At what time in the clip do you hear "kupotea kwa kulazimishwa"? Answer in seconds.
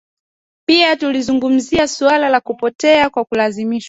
2.41-3.79